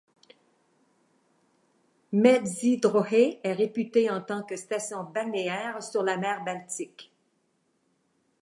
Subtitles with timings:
[2.13, 7.11] Międzyzdroje est réputée en tant que station balnéaire sur la mer Baltique.